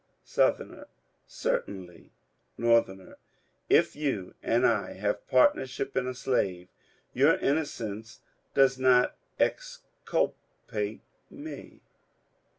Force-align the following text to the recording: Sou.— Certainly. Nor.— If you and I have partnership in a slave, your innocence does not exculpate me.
Sou.— 0.25 0.81
Certainly. 1.27 2.09
Nor.— 2.57 3.17
If 3.79 3.95
you 3.95 4.33
and 4.41 4.65
I 4.65 4.93
have 4.93 5.27
partnership 5.27 5.95
in 5.95 6.07
a 6.07 6.15
slave, 6.15 6.69
your 7.13 7.35
innocence 7.37 8.19
does 8.55 8.79
not 8.79 9.15
exculpate 9.39 11.01
me. 11.29 11.81